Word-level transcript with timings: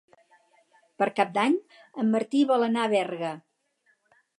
Per 1.01 1.09
Cap 1.21 1.37
d'Any 1.37 1.59
en 2.05 2.11
Martí 2.17 2.45
vol 2.55 2.69
anar 2.71 2.87
a 2.87 2.95
Berga. 2.99 3.37